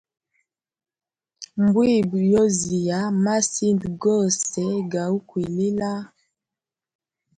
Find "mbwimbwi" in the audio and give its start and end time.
1.63-2.19